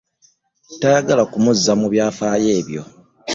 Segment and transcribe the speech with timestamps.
[0.81, 2.83] Tayagala kumuzza mu byafaayo ebyo.